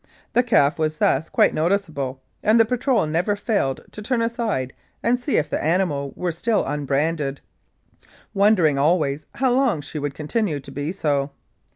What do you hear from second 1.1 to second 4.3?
quite noticeable, and the patrol never failed to turn